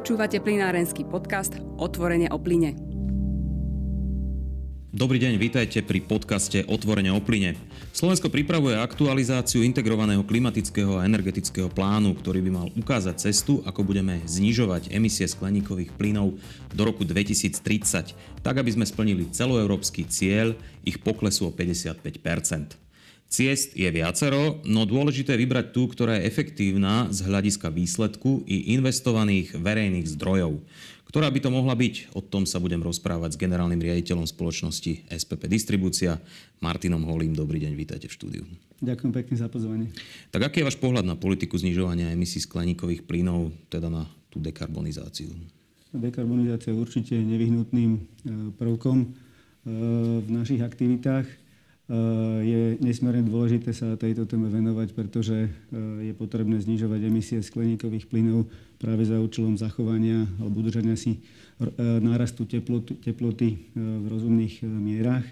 Počúvate 0.00 0.40
plinárenský 0.40 1.04
podcast 1.04 1.60
Otvorene 1.76 2.32
o 2.32 2.40
plyne. 2.40 2.72
Dobrý 4.96 5.20
deň, 5.20 5.36
vítajte 5.36 5.84
pri 5.84 6.00
podcaste 6.00 6.64
Otvorene 6.64 7.12
o 7.12 7.20
plyne. 7.20 7.52
Slovensko 7.92 8.32
pripravuje 8.32 8.80
aktualizáciu 8.80 9.60
integrovaného 9.60 10.24
klimatického 10.24 10.96
a 10.96 11.04
energetického 11.04 11.68
plánu, 11.68 12.16
ktorý 12.16 12.40
by 12.40 12.48
mal 12.48 12.72
ukázať 12.80 13.28
cestu, 13.28 13.60
ako 13.68 13.84
budeme 13.84 14.24
znižovať 14.24 14.88
emisie 14.88 15.28
skleníkových 15.28 15.92
plynov 15.92 16.32
do 16.72 16.82
roku 16.88 17.04
2030, 17.04 17.60
tak 18.40 18.56
aby 18.56 18.72
sme 18.72 18.88
splnili 18.88 19.28
celoeurópsky 19.28 20.08
cieľ 20.08 20.56
ich 20.80 20.96
poklesu 20.96 21.44
o 21.44 21.52
55 21.52 22.24
Ciest 23.30 23.78
je 23.78 23.86
viacero, 23.94 24.58
no 24.66 24.82
dôležité 24.82 25.38
vybrať 25.38 25.70
tú, 25.70 25.86
ktorá 25.86 26.18
je 26.18 26.26
efektívna 26.26 27.06
z 27.14 27.30
hľadiska 27.30 27.70
výsledku 27.70 28.42
i 28.42 28.74
investovaných 28.74 29.54
verejných 29.54 30.10
zdrojov. 30.18 30.58
Ktorá 31.06 31.30
by 31.30 31.38
to 31.38 31.54
mohla 31.54 31.78
byť? 31.78 32.10
O 32.18 32.26
tom 32.26 32.42
sa 32.42 32.58
budem 32.58 32.82
rozprávať 32.82 33.38
s 33.38 33.38
generálnym 33.38 33.78
riaditeľom 33.78 34.26
spoločnosti 34.26 35.06
SPP 35.06 35.46
Distribúcia, 35.46 36.18
Martinom 36.58 37.06
Holím. 37.06 37.30
Dobrý 37.30 37.62
deň, 37.62 37.78
vítajte 37.78 38.10
v 38.10 38.18
štúdiu. 38.18 38.44
Ďakujem 38.82 39.14
pekne 39.14 39.34
za 39.38 39.46
pozvanie. 39.46 39.94
Tak 40.34 40.50
aký 40.50 40.66
je 40.66 40.66
váš 40.66 40.82
pohľad 40.82 41.06
na 41.06 41.14
politiku 41.14 41.54
znižovania 41.54 42.10
emisí 42.10 42.42
skleníkových 42.42 43.06
plynov, 43.06 43.54
teda 43.70 43.86
na 43.86 44.10
tú 44.26 44.42
dekarbonizáciu? 44.42 45.30
Dekarbonizácia 45.94 46.74
je 46.74 46.82
určite 46.82 47.14
nevyhnutným 47.14 47.90
e, 47.94 48.00
prvkom 48.58 48.98
e, 49.02 49.08
v 50.18 50.28
našich 50.34 50.66
aktivitách 50.66 51.26
Eh, 51.26 51.39
je 52.46 52.78
nesmierne 52.78 53.26
dôležité 53.26 53.74
sa 53.74 53.98
tejto 53.98 54.22
téme 54.22 54.46
venovať, 54.46 54.94
pretože 54.94 55.46
eh, 55.46 55.50
je 56.06 56.12
potrebné 56.14 56.62
znižovať 56.62 57.00
emisie 57.02 57.38
skleníkových 57.42 58.06
plynov 58.06 58.46
práve 58.78 59.02
za 59.02 59.18
účelom 59.18 59.58
zachovania 59.58 60.22
alebo 60.38 60.62
udržania 60.62 60.94
si 60.94 61.18
eh, 61.18 61.66
nárastu 61.98 62.46
teploty, 62.46 62.94
teploty 63.02 63.74
v 63.74 64.04
rozumných 64.06 64.62
mierach. 64.62 65.26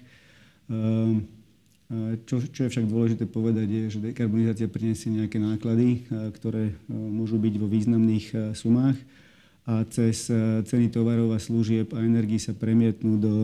Čo, 2.29 2.45
čo 2.53 2.69
je 2.69 2.73
však 2.77 2.84
dôležité 2.84 3.25
povedať, 3.25 3.64
je, 3.64 3.83
že 3.97 4.05
dekarbonizácia 4.12 4.69
priniesie 4.69 5.09
nejaké 5.09 5.41
náklady, 5.41 6.05
ktoré 6.36 6.77
môžu 6.92 7.41
byť 7.41 7.55
vo 7.56 7.64
významných 7.64 8.53
sumách 8.53 9.01
a 9.64 9.89
cez 9.89 10.29
ceny 10.69 10.92
tovarov 10.92 11.33
a 11.33 11.41
služieb 11.41 11.97
a 11.97 12.05
energii 12.05 12.36
sa 12.36 12.53
premietnú 12.53 13.17
do 13.17 13.34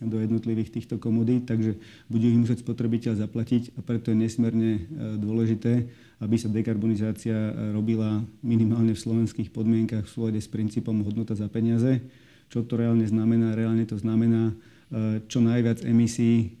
do 0.00 0.20
jednotlivých 0.20 0.68
týchto 0.68 1.00
komodít, 1.00 1.48
takže 1.48 1.80
bude 2.12 2.26
ich 2.28 2.36
musieť 2.36 2.60
spotrebiteľ 2.60 3.16
zaplatiť 3.16 3.72
a 3.76 3.80
preto 3.80 4.12
je 4.12 4.20
nesmierne 4.20 4.72
e, 4.76 4.80
dôležité, 5.16 5.88
aby 6.20 6.36
sa 6.36 6.52
dekarbonizácia 6.52 7.32
e, 7.32 7.52
robila 7.72 8.20
minimálne 8.44 8.92
v 8.92 9.00
slovenských 9.00 9.48
podmienkach 9.48 10.04
v 10.04 10.12
súlade 10.12 10.40
s 10.40 10.52
princípom 10.52 11.00
hodnota 11.00 11.32
za 11.32 11.48
peniaze. 11.48 12.04
Čo 12.52 12.68
to 12.68 12.76
reálne 12.76 13.08
znamená? 13.08 13.56
Reálne 13.56 13.88
to 13.88 13.96
znamená 13.96 14.52
e, 14.52 15.24
čo 15.32 15.40
najviac 15.40 15.80
emisí 15.88 16.60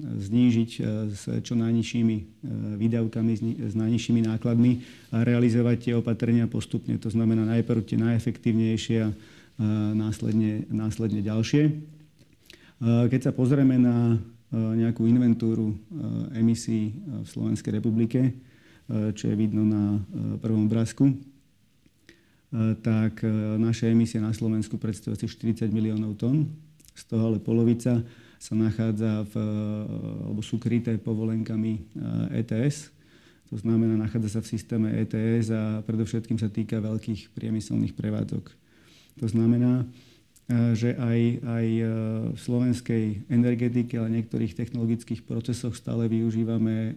znížiť 0.00 0.70
s 1.12 1.28
čo 1.44 1.52
najnižšími 1.52 2.16
výdavkami, 2.80 3.32
s 3.68 3.74
najnižšími 3.76 4.20
nákladmi 4.24 4.72
a 5.12 5.20
realizovať 5.20 5.76
tie 5.84 5.92
opatrenia 6.00 6.48
postupne. 6.48 6.96
To 6.96 7.12
znamená 7.12 7.44
najprv 7.44 7.84
tie 7.84 8.00
najefektívnejšie 8.00 8.98
a 9.04 9.12
následne, 9.92 10.70
následne 10.70 11.18
ďalšie. 11.18 11.97
Keď 12.78 13.20
sa 13.26 13.32
pozrieme 13.34 13.74
na 13.74 14.14
nejakú 14.54 15.02
inventúru 15.10 15.74
emisí 16.30 16.94
v 16.94 17.26
Slovenskej 17.26 17.82
republike, 17.82 18.38
čo 18.88 19.24
je 19.28 19.34
vidno 19.34 19.66
na 19.66 19.98
prvom 20.38 20.70
obrázku, 20.70 21.10
tak 22.80 23.20
naše 23.58 23.90
emisie 23.90 24.22
na 24.22 24.30
Slovensku 24.30 24.78
predstavujú 24.78 25.18
asi 25.18 25.26
40 25.26 25.74
miliónov 25.74 26.16
tón. 26.16 26.48
Z 26.94 27.10
toho 27.10 27.34
ale 27.34 27.42
polovica 27.42 28.00
sa 28.38 28.54
nachádza 28.54 29.26
v, 29.26 29.34
alebo 30.30 30.40
sú 30.40 30.62
kryté 30.62 30.94
povolenkami 31.02 31.82
ETS. 32.30 32.94
To 33.50 33.58
znamená, 33.58 33.98
nachádza 33.98 34.38
sa 34.38 34.40
v 34.40 34.50
systéme 34.54 34.88
ETS 34.94 35.50
a 35.50 35.82
predovšetkým 35.82 36.38
sa 36.38 36.46
týka 36.46 36.78
veľkých 36.78 37.34
priemyselných 37.34 37.98
prevádzok. 37.98 38.44
To 39.18 39.26
znamená, 39.26 39.82
že 40.48 40.96
aj, 40.96 41.20
aj 41.44 41.66
e, 41.76 41.84
v 42.32 42.38
slovenskej 42.40 43.04
energetike, 43.28 44.00
ale 44.00 44.16
niektorých 44.16 44.56
technologických 44.56 45.20
procesoch 45.28 45.76
stále 45.76 46.08
využívame 46.08 46.72
e, 46.72 46.92
e, 46.92 46.94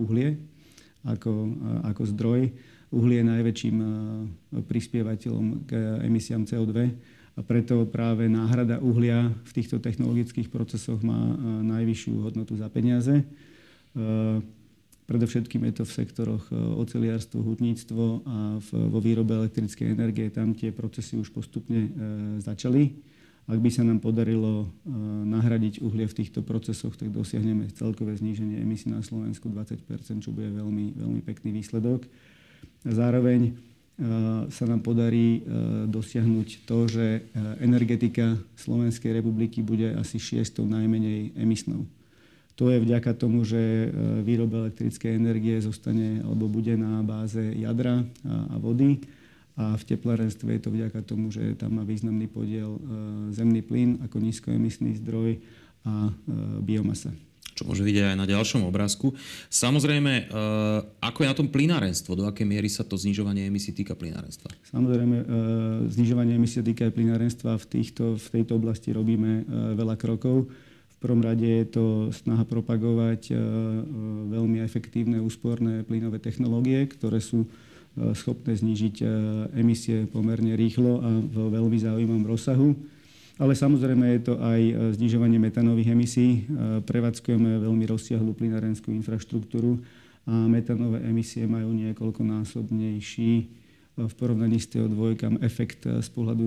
uhlie 0.00 0.40
ako, 1.04 1.32
ako 1.84 2.02
zdroj. 2.12 2.48
Uhlie 2.92 3.24
je 3.24 3.30
najväčším 3.32 3.76
prispievateľom 4.68 5.64
k 5.64 5.70
emisiám 6.04 6.44
CO2 6.44 6.92
a 7.36 7.40
preto 7.40 7.88
práve 7.88 8.28
náhrada 8.28 8.76
uhlia 8.84 9.32
v 9.46 9.52
týchto 9.56 9.80
technologických 9.80 10.52
procesoch 10.52 11.00
má 11.00 11.16
najvyššiu 11.64 12.14
hodnotu 12.20 12.52
za 12.60 12.68
peniaze. 12.68 13.24
Predovšetkým 15.10 15.66
je 15.66 15.82
to 15.82 15.84
v 15.90 15.96
sektoroch 16.06 16.44
e, 16.48 16.54
oceliarstvo, 16.54 17.42
hutníctvo 17.42 18.04
a 18.22 18.62
vo 18.62 18.98
výrobe 19.02 19.34
elektrickej 19.34 19.90
energie. 19.90 20.30
Tam 20.30 20.54
tie 20.54 20.70
procesy 20.70 21.18
už 21.18 21.34
postupne 21.34 21.82
e, 21.82 21.90
začali. 22.38 22.94
Ak 23.50 23.58
by 23.58 23.70
sa 23.74 23.82
nám 23.82 23.98
podarilo 23.98 24.70
e, 24.86 24.94
nahradiť 25.26 25.82
uhlie 25.82 26.06
v 26.06 26.14
týchto 26.14 26.46
procesoch, 26.46 26.94
tak 26.94 27.10
dosiahneme 27.10 27.66
celkové 27.74 28.14
zníženie 28.14 28.62
emisí 28.62 28.86
na 28.86 29.02
Slovensku 29.02 29.50
20% 29.50 29.82
čo 30.22 30.30
bude 30.30 30.46
veľmi, 30.54 30.94
veľmi 30.94 31.20
pekný 31.26 31.58
výsledok. 31.58 32.06
Zároveň 32.86 33.58
sa 34.48 34.64
nám 34.64 34.80
podarí 34.80 35.44
dosiahnuť 35.84 36.64
to, 36.64 36.88
že 36.88 37.20
energetika 37.60 38.40
Slovenskej 38.56 39.12
republiky 39.12 39.60
bude 39.60 39.92
asi 39.92 40.16
šiestou 40.16 40.64
najmenej 40.64 41.36
emisnou. 41.36 41.84
To 42.60 42.68
je 42.68 42.76
vďaka 42.76 43.16
tomu, 43.16 43.40
že 43.48 43.56
e, 43.56 43.88
výroba 44.20 44.68
elektrickej 44.68 45.16
energie 45.16 45.56
zostane 45.64 46.20
alebo 46.20 46.44
bude 46.44 46.76
na 46.76 47.00
báze 47.00 47.40
jadra 47.56 48.04
a 48.28 48.60
vody. 48.60 49.00
A 49.56 49.80
v 49.80 49.82
teplárenstve 49.88 50.60
je 50.60 50.60
to 50.60 50.68
vďaka 50.68 51.00
tomu, 51.00 51.32
že 51.32 51.56
tam 51.56 51.80
má 51.80 51.88
významný 51.88 52.28
podiel 52.28 52.76
e, 52.76 52.80
zemný 53.32 53.64
plyn 53.64 54.04
ako 54.04 54.20
nízkoemisný 54.20 55.00
zdroj 55.00 55.40
a 55.88 56.12
e, 56.12 56.30
biomasa 56.60 57.16
čo 57.50 57.68
môže 57.68 57.84
vidieť 57.84 58.16
aj 58.16 58.16
na 58.16 58.24
ďalšom 58.24 58.64
obrázku. 58.64 59.12
Samozrejme, 59.52 60.32
ako 60.96 61.18
je 61.20 61.28
na 61.28 61.36
tom 61.36 61.52
plinárenstvo? 61.52 62.16
Do 62.16 62.24
akej 62.24 62.48
miery 62.48 62.72
sa 62.72 62.88
to 62.88 62.96
znižovanie 62.96 63.44
emisí 63.44 63.76
týka 63.76 63.92
plinárenstva? 63.92 64.48
Samozrejme, 64.72 65.16
znižovanie 65.92 66.40
emisí 66.40 66.64
týka 66.64 66.88
aj 66.88 66.96
plinárenstva. 66.96 67.60
V, 67.60 67.66
týchto, 67.68 68.16
v 68.16 68.26
tejto 68.32 68.56
oblasti 68.56 68.96
robíme 68.96 69.44
veľa 69.76 70.00
krokov 70.00 70.48
prvom 71.00 71.24
rade 71.24 71.48
je 71.48 71.64
to 71.64 71.84
snaha 72.12 72.44
propagovať 72.44 73.32
e, 73.32 73.34
e, 73.34 73.38
veľmi 74.36 74.60
efektívne 74.60 75.16
úsporné 75.24 75.80
plynové 75.80 76.20
technológie, 76.20 76.84
ktoré 76.92 77.24
sú 77.24 77.48
e, 77.48 78.12
schopné 78.12 78.52
znížiť 78.52 79.00
emisie 79.56 80.04
pomerne 80.04 80.52
rýchlo 80.52 81.00
a 81.00 81.08
v 81.08 81.36
veľmi 81.56 81.78
zaujímavom 81.80 82.28
rozsahu. 82.28 82.76
Ale 83.40 83.56
samozrejme 83.56 84.20
je 84.20 84.20
to 84.20 84.34
aj 84.36 84.60
znižovanie 85.00 85.40
metanových 85.40 85.96
emisí. 85.96 86.44
Prevádzkujeme 86.84 87.64
veľmi 87.64 87.88
rozsiahlu 87.88 88.36
plynárenskú 88.36 88.92
infraštruktúru 88.92 89.80
a 90.28 90.44
metanové 90.44 91.00
emisie 91.08 91.48
majú 91.48 91.72
niekoľkonásobnejší 91.72 93.32
v 93.96 94.12
porovnaní 94.20 94.60
s 94.60 94.68
CO2 94.68 95.16
efekt 95.40 95.88
z 95.88 96.08
pohľadu 96.12 96.46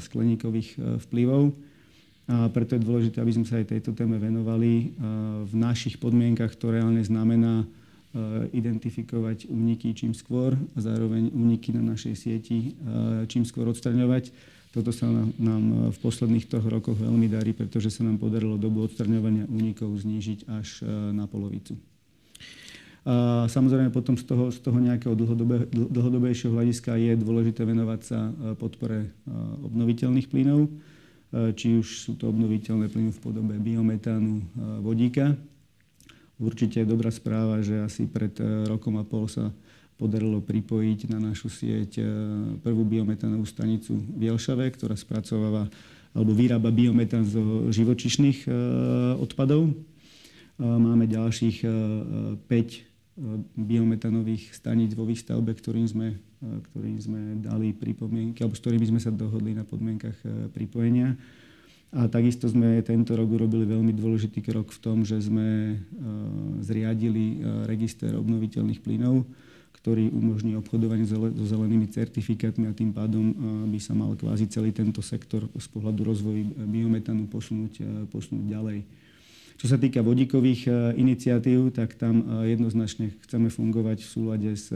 skleníkových 0.00 0.80
vplyvov. 1.04 1.52
A 2.30 2.46
preto 2.46 2.78
je 2.78 2.86
dôležité, 2.86 3.18
aby 3.18 3.34
sme 3.34 3.42
sa 3.42 3.58
aj 3.58 3.74
tejto 3.74 3.90
téme 3.90 4.14
venovali 4.22 4.94
v 5.50 5.54
našich 5.58 5.98
podmienkach, 5.98 6.54
to 6.54 6.70
reálne 6.70 7.02
znamená 7.02 7.66
identifikovať 8.54 9.50
úniky 9.50 9.90
čím 9.98 10.14
skôr 10.14 10.54
a 10.54 10.78
zároveň 10.78 11.34
úniky 11.34 11.74
na 11.74 11.82
našej 11.82 12.14
sieti 12.14 12.78
čím 13.26 13.42
skôr 13.42 13.66
odstraňovať. 13.70 14.30
Toto 14.70 14.94
sa 14.94 15.10
nám 15.42 15.90
v 15.90 15.98
posledných 15.98 16.46
troch 16.46 16.62
rokoch 16.70 16.94
veľmi 16.94 17.26
darí, 17.26 17.50
pretože 17.50 17.90
sa 17.90 18.06
nám 18.06 18.22
podarilo 18.22 18.54
dobu 18.54 18.86
odstraňovania 18.86 19.50
únikov 19.50 19.90
znížiť 19.98 20.46
až 20.46 20.86
na 21.10 21.26
polovicu. 21.26 21.74
A 23.02 23.50
samozrejme 23.50 23.90
potom 23.90 24.14
z 24.14 24.22
toho, 24.22 24.54
z 24.54 24.62
toho 24.62 24.78
nejakého 24.78 25.18
dlhodobé, 25.18 25.66
dlhodobejšieho 25.74 26.54
hľadiska 26.54 26.94
je 26.94 27.18
dôležité 27.18 27.66
venovať 27.66 28.00
sa 28.06 28.30
podpore 28.54 29.10
obnoviteľných 29.66 30.30
plynov 30.30 30.70
či 31.30 31.78
už 31.78 31.86
sú 31.86 32.12
to 32.18 32.26
obnoviteľné 32.26 32.90
plyny 32.90 33.14
v 33.14 33.22
podobe 33.22 33.54
biometánu, 33.54 34.42
vodíka. 34.82 35.38
Určite 36.40 36.82
je 36.82 36.88
dobrá 36.88 37.12
správa, 37.12 37.60
že 37.60 37.84
asi 37.84 38.08
pred 38.08 38.32
eh, 38.40 38.66
rokom 38.66 38.98
a 38.98 39.04
pol 39.04 39.28
sa 39.30 39.52
podarilo 40.00 40.40
pripojiť 40.40 41.12
na 41.12 41.20
našu 41.20 41.52
sieť 41.52 42.00
prvú 42.64 42.88
biometánovú 42.88 43.44
stanicu 43.44 44.00
v 44.00 44.32
Jelšave, 44.32 44.72
ktorá 44.72 44.96
spracováva 44.96 45.68
alebo 46.16 46.32
vyrába 46.32 46.72
biometán 46.72 47.28
zo 47.28 47.68
živočišných 47.68 48.48
odpadov. 49.20 49.76
Máme 50.56 51.04
ďalších 51.04 51.68
5 52.48 52.89
biometanových 53.56 54.54
staníc 54.54 54.94
vo 54.94 55.04
výstavbe, 55.04 55.52
ktorým 55.52 55.86
sme, 55.88 56.16
ktorým 56.40 56.98
sme 57.00 57.20
dali 57.42 57.74
pripomienky, 57.74 58.40
alebo 58.40 58.56
s 58.56 58.62
ktorými 58.62 58.86
sme 58.86 59.00
sa 59.02 59.12
dohodli 59.12 59.52
na 59.52 59.66
podmienkach 59.66 60.16
pripojenia. 60.54 61.18
A 61.90 62.06
takisto 62.06 62.46
sme 62.46 62.78
tento 62.86 63.18
rok 63.18 63.26
urobili 63.26 63.66
veľmi 63.66 63.90
dôležitý 63.90 64.46
krok 64.46 64.70
v 64.70 64.78
tom, 64.78 65.02
že 65.02 65.18
sme 65.18 65.74
zriadili 66.62 67.42
register 67.66 68.14
obnoviteľných 68.14 68.78
plynov, 68.78 69.26
ktorý 69.82 70.12
umožní 70.12 70.54
obchodovanie 70.54 71.08
so 71.08 71.18
zelenými 71.34 71.90
certifikátmi 71.90 72.70
a 72.70 72.76
tým 72.76 72.94
pádom 72.94 73.34
by 73.66 73.80
sa 73.82 73.96
mal 73.96 74.14
kvázi 74.14 74.46
celý 74.46 74.70
tento 74.70 75.02
sektor 75.02 75.50
z 75.50 75.66
pohľadu 75.72 76.04
rozvoju 76.04 76.52
biometanu 76.68 77.26
posunúť, 77.26 78.06
posunúť 78.12 78.44
ďalej. 78.44 78.78
Čo 79.60 79.66
sa 79.68 79.76
týka 79.76 80.00
vodíkových 80.00 80.72
iniciatív, 80.96 81.76
tak 81.76 81.92
tam 82.00 82.24
jednoznačne 82.48 83.12
chceme 83.28 83.52
fungovať 83.52 84.00
v 84.00 84.08
súlade 84.08 84.50
s, 84.56 84.72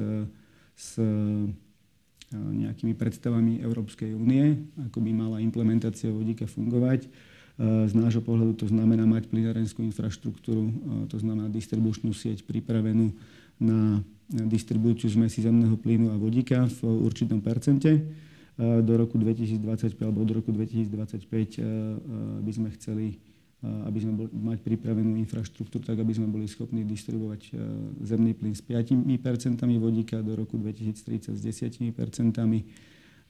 s 0.77 1.01
nejakými 2.37 2.93
predstavami 2.93 3.65
Európskej 3.65 4.13
únie, 4.13 4.61
ako 4.85 5.01
by 5.01 5.11
mala 5.17 5.41
implementácia 5.41 6.13
vodíka 6.13 6.45
fungovať. 6.45 7.09
Z 7.65 7.93
nášho 7.97 8.21
pohľadu 8.21 8.61
to 8.61 8.67
znamená 8.69 9.09
mať 9.09 9.33
plynárenskú 9.33 9.81
infraštruktúru, 9.89 10.69
to 11.09 11.17
znamená 11.17 11.49
distribučnú 11.49 12.13
sieť 12.13 12.45
pripravenú 12.45 13.15
na 13.57 14.05
distribúciu 14.29 15.09
zmesi 15.09 15.41
zemného 15.41 15.81
plynu 15.81 16.13
a 16.13 16.21
vodíka 16.21 16.69
v 16.83 17.09
určitom 17.09 17.41
percente. 17.41 18.05
Do 18.59 18.93
roku 19.01 19.17
2025 19.17 19.97
alebo 20.05 20.29
do 20.29 20.45
roku 20.45 20.53
2025 20.53 22.45
by 22.45 22.53
sme 22.53 22.69
chceli 22.77 23.17
aby 23.65 23.99
sme 24.01 24.13
boli, 24.13 24.31
mať 24.31 24.61
pripravenú 24.61 25.17
infraštruktúru, 25.25 25.81
tak 25.81 25.97
aby 25.97 26.13
sme 26.13 26.29
boli 26.29 26.45
schopní 26.45 26.85
distribuovať 26.85 27.57
zemný 28.05 28.37
plyn 28.37 28.53
s 28.53 28.61
5% 28.61 29.01
vodíka, 29.81 30.21
do 30.21 30.37
roku 30.37 30.61
2030 30.61 31.33
s 31.33 31.41
10% 31.41 31.89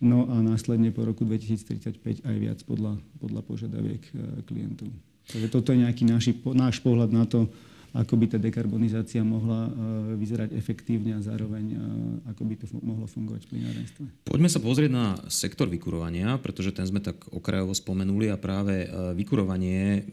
no 0.03 0.27
a 0.27 0.37
následne 0.43 0.91
po 0.91 1.07
roku 1.07 1.23
2035 1.23 2.27
aj 2.27 2.37
viac 2.37 2.59
podľa, 2.67 2.99
podľa 3.23 3.41
požiadaviek 3.47 4.03
klientov. 4.51 4.91
Takže 5.31 5.49
toto 5.49 5.73
je 5.73 5.87
nejaký 5.87 6.05
naši, 6.05 6.37
náš 6.53 6.83
pohľad 6.85 7.15
na 7.15 7.25
to, 7.25 7.49
ako 7.94 8.19
by 8.19 8.26
tá 8.26 8.38
dekarbonizácia 8.43 9.23
mohla 9.23 9.70
e, 9.70 10.19
vyzerať 10.19 10.50
efektívne 10.58 11.14
a 11.14 11.23
zároveň 11.23 11.64
e, 11.70 11.79
ako 12.26 12.43
by 12.43 12.55
to 12.58 12.67
mohlo 12.82 13.06
fungovať 13.06 13.46
v 13.46 13.50
plinárenstve. 13.55 14.05
Poďme 14.26 14.50
sa 14.50 14.58
pozrieť 14.58 14.91
na 14.91 15.14
sektor 15.31 15.70
vykurovania, 15.70 16.35
pretože 16.43 16.75
ten 16.75 16.82
sme 16.91 16.99
tak 16.99 17.23
okrajovo 17.31 17.70
spomenuli 17.70 18.35
a 18.35 18.37
práve 18.37 18.82
e, 18.82 18.87
vykurovanie 19.14 20.11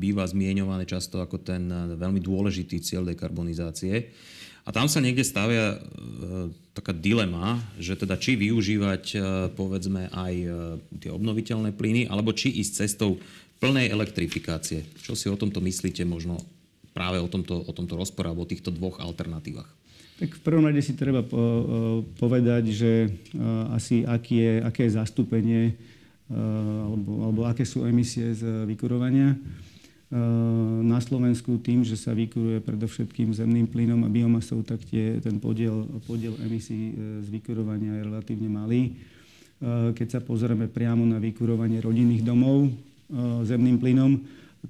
býva 0.00 0.24
zmieňované 0.24 0.88
často 0.88 1.20
ako 1.20 1.44
ten 1.44 1.68
veľmi 2.00 2.24
dôležitý 2.24 2.80
cieľ 2.80 3.12
dekarbonizácie. 3.12 4.08
A 4.64 4.72
tam 4.72 4.84
sa 4.84 5.00
niekde 5.00 5.24
stavia 5.24 5.80
taká 6.76 6.92
dilema, 6.92 7.56
že 7.80 7.96
teda 7.96 8.20
či 8.20 8.36
využívať 8.36 9.16
povedzme 9.56 10.12
aj 10.12 10.34
tie 10.92 11.08
obnoviteľné 11.08 11.72
plyny, 11.72 12.04
alebo 12.04 12.36
či 12.36 12.52
ísť 12.52 12.84
cestou 12.84 13.16
plnej 13.64 13.88
elektrifikácie. 13.88 14.84
Čo 15.00 15.16
si 15.16 15.32
o 15.32 15.40
tomto 15.40 15.64
myslíte 15.64 16.04
možno 16.04 16.36
práve 16.98 17.22
o 17.22 17.30
tomto, 17.30 17.62
o 17.62 17.70
tomto 17.70 17.94
rozpore 17.94 18.26
alebo 18.26 18.42
o 18.42 18.50
týchto 18.50 18.74
dvoch 18.74 18.98
alternatívach? 18.98 19.70
Tak 20.18 20.34
v 20.34 20.42
prvom 20.42 20.66
rade 20.66 20.82
si 20.82 20.98
treba 20.98 21.22
po, 21.22 21.38
povedať, 22.18 22.74
že 22.74 23.14
asi 23.70 24.02
aký 24.02 24.34
je, 24.42 24.52
aké 24.66 24.90
je 24.90 24.98
zastúpenie 24.98 25.78
alebo, 26.82 27.22
alebo 27.22 27.40
aké 27.46 27.62
sú 27.62 27.86
emisie 27.86 28.34
z 28.34 28.66
vykurovania. 28.66 29.38
Na 30.82 30.98
Slovensku 30.98 31.62
tým, 31.62 31.86
že 31.86 31.94
sa 31.94 32.16
vykuruje 32.18 32.64
predovšetkým 32.64 33.30
zemným 33.30 33.70
plynom 33.70 34.02
a 34.02 34.10
biomasou, 34.10 34.66
tak 34.66 34.82
tie, 34.90 35.22
ten 35.22 35.38
podiel, 35.38 35.86
podiel 36.08 36.34
emisí 36.42 36.98
z 37.22 37.28
vykurovania 37.30 37.94
je 37.94 38.06
relatívne 38.08 38.48
malý. 38.50 38.98
Keď 39.94 40.08
sa 40.08 40.20
pozrieme 40.24 40.66
priamo 40.66 41.06
na 41.06 41.22
vykurovanie 41.22 41.78
rodinných 41.78 42.26
domov 42.26 42.72
zemným 43.46 43.78
plynom, 43.78 44.18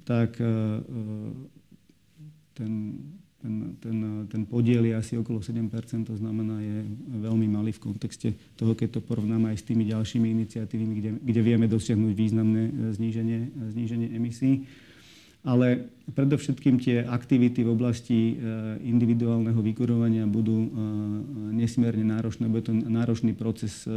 tak 0.05 0.37
ten, 2.59 2.99
ten, 3.39 3.53
ten, 3.79 3.97
ten 4.27 4.41
podiel 4.43 4.83
je 4.91 4.93
asi 4.99 5.13
okolo 5.15 5.39
7% 5.39 5.71
to 6.03 6.15
znamená, 6.19 6.59
je 6.59 6.83
veľmi 7.23 7.47
malý 7.47 7.71
v 7.71 7.83
kontexte 7.91 8.35
toho, 8.59 8.75
keď 8.75 8.99
to 8.99 9.01
porovnáme 9.01 9.55
aj 9.55 9.63
s 9.63 9.67
tými 9.67 9.87
ďalšími 9.87 10.27
iniciatívami, 10.27 10.93
kde, 10.99 11.11
kde 11.23 11.41
vieme 11.41 11.71
dosiahnuť 11.71 12.11
významné 12.11 12.63
e, 12.67 12.71
zníženie, 12.91 13.39
e, 13.39 13.49
zníženie 13.71 14.07
emisí. 14.11 14.67
Ale 15.39 15.87
predovšetkým 16.19 16.83
tie 16.83 17.07
aktivity 17.07 17.63
v 17.63 17.71
oblasti 17.71 18.19
e, 18.19 18.43
individuálneho 18.83 19.63
vykurovania 19.63 20.27
budú 20.27 20.67
nesmierne 21.55 22.11
náročné, 22.11 22.51
bude 22.51 22.67
to 22.67 22.75
náročný 22.75 23.31
proces 23.39 23.87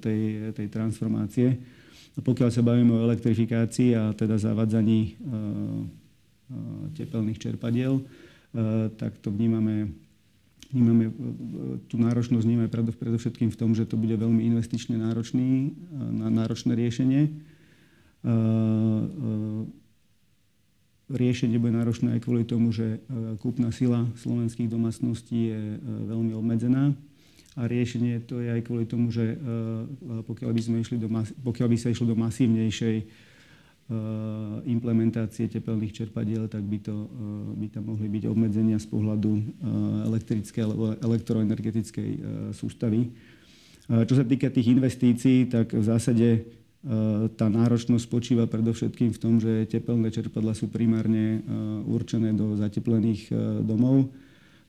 tej, 0.00 0.56
tej 0.56 0.66
transformácie. 0.72 1.60
A 2.16 2.24
pokiaľ 2.24 2.48
sa 2.48 2.64
bavíme 2.64 2.96
o 2.96 3.04
elektrifikácii 3.12 3.92
a 3.92 4.16
teda 4.16 4.40
zavadzaní 4.40 5.20
tepelných 6.94 7.38
čerpadiel, 7.38 8.02
eh, 8.02 8.88
tak 8.94 9.18
to 9.18 9.34
vnímame, 9.34 9.90
vnímame 10.70 11.10
eh, 11.10 11.12
tú 11.90 11.98
náročnosť 11.98 12.44
vnímame 12.46 12.70
predovšetkým 12.70 13.50
v 13.50 13.58
tom, 13.58 13.74
že 13.74 13.86
to 13.86 13.98
bude 13.98 14.14
veľmi 14.14 14.46
investične 14.46 14.98
náročný, 14.98 15.74
náročné 16.16 16.74
riešenie. 16.74 17.22
Riešenie 21.06 21.62
bude 21.62 21.70
náročné 21.78 22.18
aj 22.18 22.20
kvôli 22.26 22.42
tomu, 22.42 22.74
že 22.74 22.98
kúpna 23.38 23.70
sila 23.70 24.10
slovenských 24.18 24.66
domácností 24.66 25.54
je 25.54 25.78
veľmi 26.10 26.34
obmedzená. 26.34 26.90
A 27.54 27.70
riešenie 27.70 28.18
to 28.26 28.42
je 28.42 28.50
aj 28.50 28.66
kvôli 28.66 28.82
tomu, 28.82 29.14
že 29.14 29.38
pokiaľ 30.26 30.50
by, 30.50 30.62
sme 30.66 30.82
išli 30.82 30.98
do, 30.98 31.06
pokiaľ 31.46 31.68
by 31.70 31.78
sa 31.78 31.94
išlo 31.94 32.10
do 32.10 32.18
masívnejšej 32.18 32.96
Eh, 33.06 33.34
implementácie 34.66 35.46
tepelných 35.46 35.94
čerpadiel, 35.94 36.50
tak 36.50 36.66
by, 36.66 36.78
to, 36.82 37.06
eh, 37.06 37.54
by 37.54 37.66
tam 37.70 37.84
mohli 37.94 38.10
byť 38.10 38.24
obmedzenia 38.26 38.82
z 38.82 38.86
pohľadu 38.90 39.30
eh, 39.30 39.42
elektrickej 40.10 40.62
alebo 40.66 40.84
elektroenergetickej 40.98 42.10
sústavy. 42.50 43.14
Čo 43.86 44.18
sa 44.18 44.26
týka 44.26 44.50
tých 44.50 44.74
investícií, 44.74 45.46
tak 45.46 45.70
v 45.70 45.84
zásade 45.86 46.50
tá 47.38 47.46
náročnosť 47.46 48.02
spočíva 48.02 48.50
predovšetkým 48.50 49.14
v 49.14 49.20
tom, 49.22 49.38
že 49.38 49.62
tepelné 49.70 50.10
čerpadla 50.10 50.58
sú 50.58 50.66
primárne 50.66 51.46
určené 51.86 52.34
do 52.34 52.58
zateplených 52.58 53.30
domov. 53.62 54.10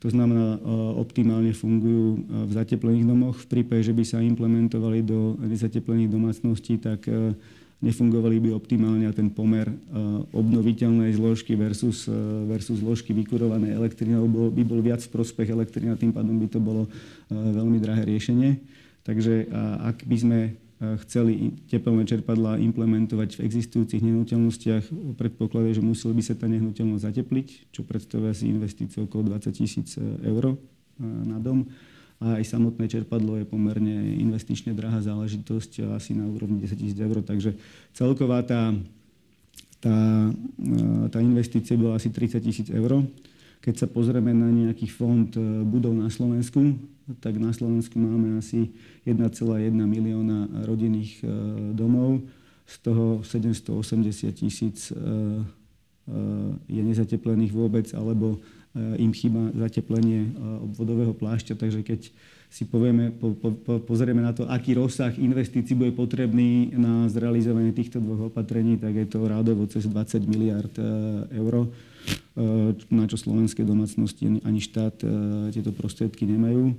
To 0.05 0.13
znamená, 0.13 0.61
optimálne 1.01 1.49
fungujú 1.49 2.29
v 2.29 2.51
zateplených 2.53 3.09
domoch. 3.09 3.41
V 3.41 3.57
prípade, 3.57 3.89
že 3.89 3.97
by 3.97 4.05
sa 4.05 4.21
implementovali 4.21 5.01
do 5.01 5.33
nezateplených 5.41 6.13
domácností, 6.13 6.77
tak 6.77 7.09
nefungovali 7.77 8.41
by 8.41 8.49
optimálne 8.57 9.05
a 9.05 9.13
ten 9.13 9.29
pomer 9.29 9.69
eh, 9.69 9.75
obnoviteľnej 10.33 11.13
zložky 11.13 11.53
versus, 11.53 12.09
eh, 12.09 12.13
versus 12.49 12.81
zložky 12.81 13.13
vykurovanej 13.13 13.77
elektriny 13.77 14.17
by 14.53 14.63
bol 14.65 14.81
viac 14.81 15.01
v 15.05 15.13
prospech 15.13 15.53
elektriny 15.53 15.93
a 15.93 15.99
tým 15.99 16.09
pádom 16.09 16.41
by 16.41 16.47
to 16.49 16.57
bolo 16.57 16.89
eh, 16.89 17.33
veľmi 17.33 17.77
drahé 17.77 18.09
riešenie. 18.09 18.57
Takže 19.07 19.47
ak 19.87 20.03
by 20.03 20.17
sme 20.19 20.39
chceli 21.07 21.55
tepelné 21.71 22.03
čerpadlá 22.03 22.59
implementovať 22.59 23.39
v 23.39 23.47
existujúcich 23.47 24.03
nehnuteľnostiach, 24.03 25.15
predpokladuje, 25.15 25.79
že 25.79 25.87
museli 25.87 26.19
by 26.19 26.23
sa 26.27 26.35
tá 26.35 26.43
nehnuteľnosť 26.51 27.07
zatepliť, 27.07 27.47
čo 27.71 27.87
predstavuje 27.87 28.35
asi 28.35 28.51
investíciu 28.51 29.07
okolo 29.07 29.31
20 29.31 29.47
tisíc 29.55 29.95
eur 30.27 30.59
na 30.99 31.39
dom 31.39 31.71
a 32.17 32.41
aj 32.41 32.49
samotné 32.49 32.89
čerpadlo 32.89 33.37
je 33.37 33.45
pomerne 33.45 34.17
investične 34.17 34.73
drahá 34.73 34.97
záležitosť, 35.05 35.85
asi 35.93 36.17
na 36.17 36.25
úrovni 36.25 36.57
10 36.65 36.73
tisíc 36.73 36.97
eur, 36.97 37.21
takže 37.21 37.53
celková 37.93 38.41
tá, 38.41 38.73
tá, 39.77 39.97
tá 41.13 41.19
investícia 41.21 41.77
bola 41.77 42.01
asi 42.01 42.09
30 42.09 42.41
tisíc 42.41 42.67
eur. 42.73 43.05
Keď 43.61 43.73
sa 43.77 43.87
pozrieme 43.89 44.33
na 44.33 44.49
nejaký 44.49 44.89
fond 44.89 45.29
e, 45.33 45.41
budov 45.65 45.93
na 45.93 46.09
Slovensku, 46.09 46.77
tak 47.21 47.37
na 47.41 47.53
Slovensku 47.53 47.97
máme 47.97 48.37
asi 48.37 48.69
1,1 49.05 49.73
milióna 49.73 50.65
rodinných 50.65 51.21
e, 51.21 51.25
domov, 51.73 52.21
z 52.67 52.75
toho 52.83 53.23
780 53.23 54.33
tisíc 54.35 54.91
e, 54.91 54.95
je 56.67 56.81
nezateplených 56.83 57.51
vôbec, 57.51 57.91
alebo 57.91 58.39
im 58.97 59.11
chýba 59.13 59.51
zateplenie 59.55 60.27
eh, 60.27 60.65
obvodového 60.65 61.13
plášťa, 61.13 61.53
takže 61.57 61.81
keď 61.81 62.11
si 62.47 62.63
povieme, 62.63 63.11
po, 63.11 63.35
po, 63.35 63.51
po, 63.51 63.73
pozrieme 63.83 64.23
na 64.23 64.31
to, 64.31 64.47
aký 64.47 64.79
rozsah 64.79 65.11
investícií 65.19 65.75
bude 65.75 65.91
potrebný 65.91 66.71
na 66.79 67.11
zrealizovanie 67.11 67.75
týchto 67.75 67.99
dvoch 67.99 68.31
opatrení, 68.31 68.79
tak 68.79 68.95
je 68.95 69.03
to 69.03 69.27
rádovo 69.27 69.67
cez 69.67 69.83
20 69.83 70.23
miliard 70.31 70.73
eh, 70.79 71.41
eur, 71.43 71.67
na 72.87 73.03
čo 73.03 73.19
slovenské 73.19 73.67
domácnosti 73.67 74.39
ani 74.45 74.61
štát 74.63 75.03
tieto 75.51 75.75
prostriedky 75.75 76.23
nemajú. 76.23 76.71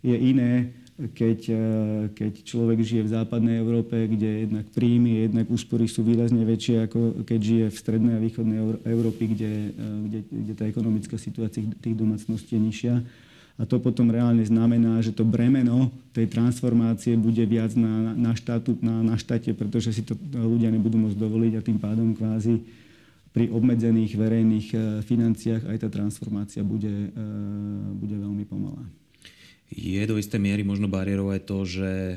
Je 0.00 0.16
iné, 0.16 0.72
keď, 1.00 1.40
keď 2.12 2.32
človek 2.44 2.84
žije 2.84 3.08
v 3.08 3.14
západnej 3.16 3.56
Európe, 3.56 3.96
kde 4.04 4.44
jednak 4.44 4.68
príjmy, 4.76 5.24
jednak 5.24 5.48
úspory 5.48 5.88
sú 5.88 6.04
výrazne 6.04 6.44
väčšie, 6.44 6.76
ako 6.84 7.24
keď 7.24 7.40
žije 7.40 7.66
v 7.72 7.80
strednej 7.80 8.14
a 8.16 8.20
východnej 8.20 8.58
Európy, 8.84 9.32
kde, 9.32 9.72
kde, 9.80 10.20
kde 10.28 10.52
tá 10.52 10.68
ekonomická 10.68 11.16
situácia 11.16 11.64
tých 11.80 11.96
domácností 11.96 12.52
je 12.52 12.60
nižšia. 12.60 12.94
A 13.60 13.68
to 13.68 13.76
potom 13.76 14.08
reálne 14.08 14.40
znamená, 14.40 15.04
že 15.04 15.12
to 15.12 15.20
bremeno 15.20 15.92
tej 16.16 16.32
transformácie 16.32 17.12
bude 17.20 17.44
viac 17.44 17.76
na, 17.76 18.16
na, 18.16 18.32
štátu, 18.32 18.72
na, 18.80 19.04
na 19.04 19.20
štáte, 19.20 19.52
pretože 19.52 19.92
si 19.92 20.02
to 20.04 20.16
ľudia 20.32 20.72
nebudú 20.72 20.96
môcť 20.96 21.20
dovoliť 21.20 21.52
a 21.56 21.64
tým 21.64 21.76
pádom 21.76 22.16
kvázi 22.16 22.56
pri 23.30 23.46
obmedzených 23.52 24.18
verejných 24.18 24.68
e, 24.74 24.76
financiách 25.06 25.62
aj 25.70 25.76
tá 25.86 25.88
transformácia 25.92 26.66
bude, 26.66 26.90
e, 26.90 27.08
bude. 27.94 28.16
Je 29.80 30.04
do 30.04 30.20
istej 30.20 30.36
miery 30.36 30.60
možno 30.60 30.92
bariérou 30.92 31.32
aj 31.32 31.48
to, 31.48 31.64
že 31.64 31.88
e, 31.88 32.16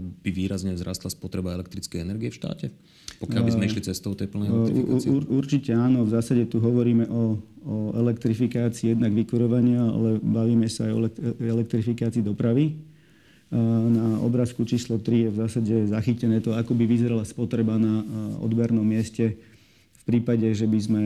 by 0.00 0.30
výrazne 0.32 0.72
vzrastla 0.72 1.12
spotreba 1.12 1.52
elektrickej 1.52 2.00
energie 2.00 2.32
v 2.32 2.38
štáte? 2.40 2.66
Pokiaľ 3.20 3.42
by 3.44 3.52
sme 3.52 3.68
išli 3.68 3.84
cestou 3.84 4.16
tej 4.16 4.32
plnej 4.32 4.48
elektrifikácie? 4.48 5.08
Ur, 5.12 5.22
určite 5.28 5.70
áno. 5.76 6.08
V 6.08 6.10
zásade 6.16 6.48
tu 6.48 6.56
hovoríme 6.58 7.04
o, 7.12 7.36
o 7.68 7.76
elektrifikácii 8.00 8.96
jednak 8.96 9.12
vykurovania, 9.12 9.84
ale 9.84 10.16
bavíme 10.18 10.66
sa 10.72 10.88
aj 10.88 10.92
o 10.96 11.00
elektrifikácii 11.38 12.24
dopravy. 12.24 12.80
Na 13.92 14.16
obrázku 14.24 14.64
číslo 14.64 14.96
3 14.96 15.28
je 15.28 15.30
v 15.30 15.36
zásade 15.36 15.74
zachytené 15.92 16.40
to, 16.40 16.56
ako 16.56 16.72
by 16.72 16.88
vyzerala 16.88 17.22
spotreba 17.28 17.76
na 17.76 18.00
odbernom 18.40 18.82
mieste 18.82 19.36
v 20.02 20.02
prípade, 20.08 20.48
že 20.56 20.64
by 20.64 20.78
sme 20.80 21.02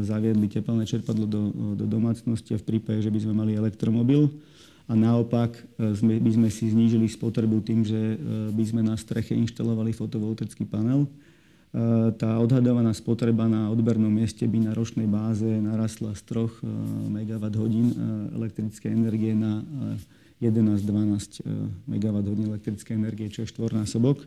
zaviedli 0.00 0.48
teplné 0.48 0.88
čerpadlo 0.88 1.28
do, 1.28 1.52
do 1.76 1.84
domácnosti 1.84 2.56
a 2.56 2.58
v 2.58 2.66
prípade, 2.66 3.04
že 3.04 3.12
by 3.12 3.20
sme 3.20 3.34
mali 3.36 3.52
elektromobil 3.54 4.32
a 4.84 4.92
naopak 4.92 5.56
e, 5.80 5.96
by 6.20 6.30
sme 6.30 6.48
si 6.52 6.68
znížili 6.68 7.08
spotrebu 7.08 7.64
tým, 7.64 7.88
že 7.88 7.96
e, 7.96 8.16
by 8.52 8.64
sme 8.68 8.82
na 8.84 9.00
streche 9.00 9.32
inštalovali 9.32 9.96
fotovoltaický 9.96 10.68
panel. 10.68 11.08
E, 11.08 11.08
tá 12.20 12.36
odhadovaná 12.36 12.92
spotreba 12.92 13.48
na 13.48 13.72
odbernom 13.72 14.12
mieste 14.12 14.44
by 14.44 14.68
na 14.68 14.72
ročnej 14.76 15.08
báze 15.08 15.48
narastla 15.48 16.12
z 16.12 16.20
3 16.28 17.08
MWh 17.16 17.64
elektrickej 18.36 18.90
energie 18.92 19.32
na 19.32 19.64
11-12 20.44 21.88
MWh 21.88 22.40
elektrickej 22.52 22.94
energie, 22.94 23.32
čo 23.32 23.48
je 23.48 23.52
štvornásobok. 23.56 24.20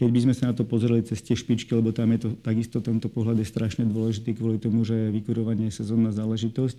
Keď 0.00 0.08
by 0.08 0.20
sme 0.24 0.32
sa 0.32 0.48
na 0.48 0.56
to 0.56 0.64
pozreli 0.64 1.04
cez 1.04 1.20
tie 1.20 1.36
špičky, 1.36 1.76
lebo 1.76 1.92
tam 1.92 2.08
je 2.16 2.24
to 2.24 2.28
takisto 2.40 2.80
tento 2.80 3.12
pohľad 3.12 3.36
je 3.36 3.44
strašne 3.44 3.84
dôležitý 3.84 4.32
kvôli 4.32 4.56
tomu, 4.56 4.80
že 4.80 4.96
vykurovanie 5.12 5.68
je 5.68 5.84
sezónna 5.84 6.08
záležitosť, 6.08 6.78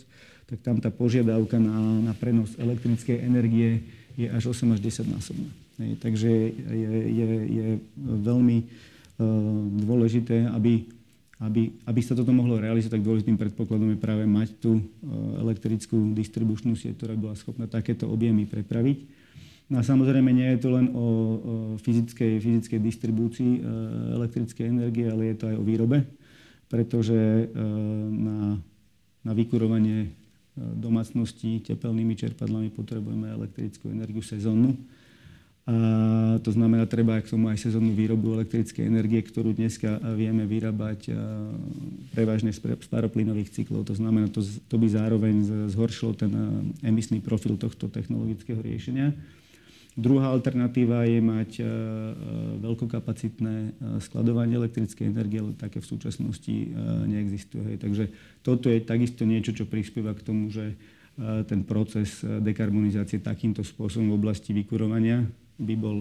tak 0.49 0.57
tam 0.65 0.81
tá 0.81 0.89
požiadavka 0.89 1.61
na, 1.61 2.01
na 2.01 2.17
prenos 2.17 2.57
elektrickej 2.57 3.21
energie 3.21 3.85
je 4.17 4.25
až 4.25 4.49
8 4.49 4.73
až 4.73 5.05
10 5.05 5.13
násobná. 5.13 5.53
Takže 6.01 6.29
je, 6.65 6.91
je, 7.13 7.27
je 7.45 7.67
veľmi 8.01 8.57
uh, 8.57 8.67
dôležité, 9.85 10.49
aby, 10.49 10.89
aby, 11.45 11.77
aby 11.85 11.99
sa 12.01 12.17
toto 12.17 12.33
mohlo 12.33 12.57
realizovať, 12.57 12.97
tak 12.97 13.05
dôležitým 13.05 13.37
predpokladom 13.37 13.93
je 13.93 14.01
práve 14.01 14.25
mať 14.25 14.49
tú 14.57 14.81
uh, 14.81 15.45
elektrickú 15.45 16.09
distribučnú 16.17 16.73
sieť, 16.73 16.97
ktorá 16.97 17.13
bola 17.13 17.37
schopná 17.37 17.69
takéto 17.69 18.09
objemy 18.09 18.49
prepraviť. 18.49 19.20
No 19.71 19.79
a 19.79 19.87
samozrejme 19.87 20.35
nie 20.35 20.51
je 20.51 20.67
to 20.67 20.69
len 20.75 20.91
o, 20.91 21.79
fyzickej, 21.79 22.43
fyzickej 22.43 22.79
distribúcii 22.83 23.63
uh, 23.63 24.19
elektrickej 24.19 24.67
energie, 24.67 25.07
ale 25.07 25.31
je 25.31 25.35
to 25.39 25.45
aj 25.47 25.55
o 25.55 25.63
výrobe, 25.63 26.03
pretože 26.67 27.51
na, 28.11 28.55
na 29.23 29.31
vykurovanie 29.35 30.11
domácností 30.55 31.63
tepelnými 31.67 32.15
čerpadlami 32.15 32.71
potrebujeme 32.71 33.27
elektrickú 33.27 33.91
energiu 33.91 34.23
sezónnu. 34.23 34.75
A 35.67 35.75
to 36.41 36.49
znamená, 36.55 36.89
treba 36.89 37.21
k 37.21 37.29
tomu 37.29 37.51
aj 37.51 37.67
sezónnu 37.67 37.93
výrobu 37.93 38.33
elektrickej 38.39 38.87
energie, 38.87 39.21
ktorú 39.21 39.53
dneska 39.53 39.99
vieme 40.17 40.47
vyrábať 40.47 41.13
prevažne 42.15 42.49
z 42.49 42.59
paroplynových 42.89 43.53
cyklov. 43.53 43.85
To 43.91 43.95
znamená, 43.95 44.31
to, 44.33 44.41
to 44.41 44.75
by 44.79 44.87
zároveň 44.89 45.67
zhoršilo 45.69 46.17
ten 46.17 46.31
emisný 46.81 47.21
profil 47.21 47.61
tohto 47.61 47.91
technologického 47.91 48.57
riešenia. 48.57 49.13
Druhá 49.91 50.31
alternatíva 50.31 51.03
je 51.03 51.19
mať 51.19 51.51
e, 51.59 51.63
e, 51.63 51.67
veľkokapacitné 52.63 53.55
e, 53.59 53.69
skladovanie 53.99 54.55
elektrickej 54.55 55.11
energie, 55.11 55.43
ale 55.43 55.51
také 55.59 55.83
v 55.83 55.89
súčasnosti 55.91 56.55
neexistuje. 57.11 57.75
Takže 57.75 58.07
toto 58.39 58.71
je 58.71 58.79
takisto 58.79 59.27
niečo, 59.27 59.51
čo 59.51 59.67
prispieva 59.67 60.15
k 60.15 60.23
tomu, 60.23 60.47
že 60.47 60.79
ten 61.21 61.67
proces 61.67 62.23
dekarbonizácie 62.23 63.19
takýmto 63.19 63.67
spôsobom 63.67 64.15
v 64.15 64.17
oblasti 64.17 64.55
vykurovania 64.55 65.27
by 65.61 65.75
bol 65.77 65.97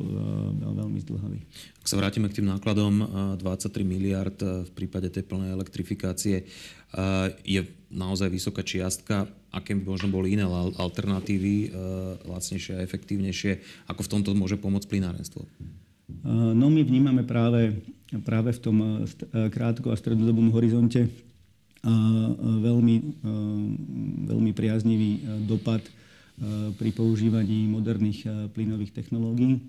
veľmi 0.57 0.99
zdlhavý. 1.05 1.39
Ak 1.85 1.87
sa 1.87 2.01
vrátime 2.01 2.33
k 2.33 2.41
tým 2.41 2.49
nákladom, 2.49 3.05
23 3.37 3.85
miliard 3.85 4.41
v 4.41 4.71
prípade 4.73 5.13
tej 5.13 5.29
plnej 5.29 5.53
elektrifikácie 5.53 6.49
je 7.45 7.61
naozaj 7.93 8.33
vysoká 8.33 8.65
čiastka. 8.65 9.29
Aké 9.53 9.77
by 9.77 9.83
možno 9.83 10.09
boli 10.09 10.39
iné 10.39 10.49
alternatívy, 10.81 11.75
lacnejšie 12.25 12.81
a 12.81 12.85
efektívnejšie? 12.87 13.85
Ako 13.91 14.07
v 14.07 14.11
tomto 14.17 14.33
môže 14.33 14.57
pomôcť 14.57 14.89
plinárenstvo? 14.89 15.45
No 16.57 16.67
my 16.73 16.81
vnímame 16.83 17.23
práve, 17.23 17.79
práve 18.27 18.57
v 18.57 18.61
tom 18.63 18.77
krátko 19.31 19.93
a 19.93 20.01
strednodobom 20.01 20.51
horizonte 20.55 21.07
veľmi, 22.41 22.97
veľmi 24.27 24.51
priaznivý 24.55 25.11
dopad 25.47 25.81
pri 26.81 26.91
používaní 26.97 27.69
moderných 27.69 28.25
plynových 28.57 28.97
technológií. 28.97 29.61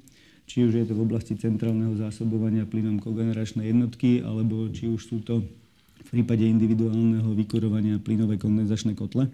Či 0.47 0.67
už 0.67 0.73
je 0.73 0.85
to 0.87 0.95
v 0.95 1.03
oblasti 1.03 1.35
centrálneho 1.39 1.95
zásobovania 1.95 2.67
plynom 2.67 2.99
kogeneračnej 2.99 3.71
jednotky, 3.71 4.19
alebo 4.23 4.67
či 4.71 4.87
už 4.87 4.99
sú 4.99 5.19
to 5.23 5.43
v 6.01 6.09
prípade 6.19 6.43
individuálneho 6.43 7.31
vykurovania 7.35 7.99
plynové 7.99 8.35
kondenzačné 8.35 8.95
kotle. 8.95 9.31